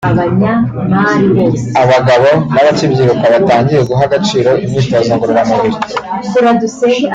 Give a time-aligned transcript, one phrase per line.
[1.81, 5.77] abagabo n’abakibyiruka batangiye guha agaciro imyitozo ngororamubiri